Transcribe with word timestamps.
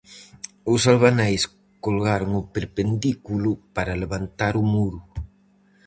Os 0.73 0.81
albaneis 0.91 1.43
colgaron 1.85 2.31
o 2.41 2.43
perpendículo 2.55 3.49
para 3.75 3.99
levantar 4.03 4.53
o 4.61 4.63
muro. 4.73 4.99